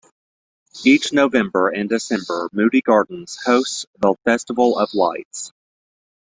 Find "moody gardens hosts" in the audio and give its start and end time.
2.53-3.85